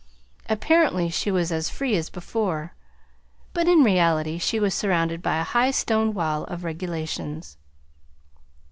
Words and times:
Apparently 0.49 1.11
she 1.11 1.29
was 1.29 1.51
as 1.51 1.69
free 1.69 1.95
as 1.95 2.09
before, 2.09 2.73
but 3.53 3.67
in 3.67 3.83
reality 3.83 4.39
she 4.39 4.59
was 4.59 4.73
surrounded 4.73 5.21
by 5.21 5.37
a 5.39 5.43
high 5.43 5.69
stone 5.69 6.11
wall 6.15 6.43
of 6.45 6.63
regulations. 6.63 7.55